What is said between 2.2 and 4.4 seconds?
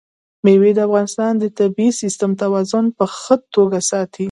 توازن په ښه توګه ساتي.